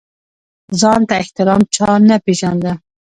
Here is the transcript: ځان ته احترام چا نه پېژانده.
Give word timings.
ځان 0.79 1.01
ته 1.07 1.13
احترام 1.21 1.61
چا 1.75 1.89
نه 2.09 2.15
پېژانده. 2.25 2.71